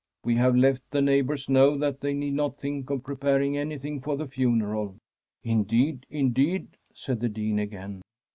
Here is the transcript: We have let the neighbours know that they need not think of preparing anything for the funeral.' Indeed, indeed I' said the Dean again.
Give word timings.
We 0.25 0.33
have 0.37 0.55
let 0.55 0.79
the 0.89 0.99
neighbours 0.99 1.47
know 1.47 1.77
that 1.77 2.01
they 2.01 2.15
need 2.15 2.33
not 2.33 2.57
think 2.57 2.89
of 2.89 3.03
preparing 3.03 3.55
anything 3.55 4.01
for 4.01 4.17
the 4.17 4.25
funeral.' 4.27 4.97
Indeed, 5.43 6.07
indeed 6.09 6.69
I' 6.73 6.77
said 6.95 7.19
the 7.19 7.29
Dean 7.29 7.59
again. 7.59 8.01